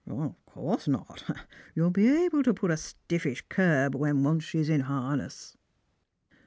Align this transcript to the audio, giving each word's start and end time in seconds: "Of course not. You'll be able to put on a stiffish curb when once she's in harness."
"Of 0.07 0.43
course 0.47 0.87
not. 0.87 1.21
You'll 1.75 1.91
be 1.91 2.07
able 2.07 2.41
to 2.41 2.55
put 2.55 2.71
on 2.71 2.73
a 2.73 2.77
stiffish 2.77 3.43
curb 3.49 3.93
when 3.93 4.23
once 4.23 4.43
she's 4.43 4.67
in 4.67 4.81
harness." 4.81 5.55